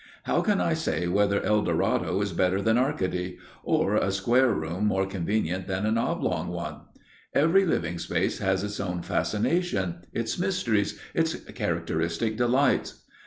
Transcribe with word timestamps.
How 0.23 0.41
can 0.41 0.59
I 0.59 0.73
say 0.73 1.07
whether 1.07 1.43
El 1.43 1.61
Dorado 1.61 2.19
is 2.21 2.33
better 2.33 2.59
than 2.59 2.75
Arcady, 2.75 3.37
or 3.63 3.95
a 3.97 4.11
square 4.11 4.51
room 4.51 4.87
more 4.87 5.05
convenient 5.05 5.67
than 5.67 5.85
an 5.85 5.95
oblong 5.99 6.47
one? 6.47 6.79
Every 7.35 7.67
living 7.67 7.99
place 7.99 8.39
has 8.39 8.63
its 8.63 8.79
own 8.79 9.03
fascination, 9.03 9.97
its 10.11 10.39
mysteries, 10.39 10.99
its 11.13 11.35
characteristic 11.51 12.35
delights. 12.35 13.03